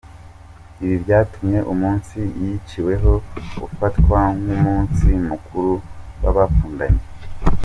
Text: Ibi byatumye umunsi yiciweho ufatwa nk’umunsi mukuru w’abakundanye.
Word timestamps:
Ibi 0.83 0.95
byatumye 1.03 1.59
umunsi 1.73 2.17
yiciweho 2.41 3.11
ufatwa 3.67 4.19
nk’umunsi 4.41 5.07
mukuru 5.29 5.73
w’abakundanye. 6.23 7.03